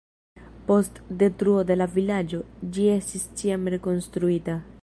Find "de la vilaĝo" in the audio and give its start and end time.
1.73-2.41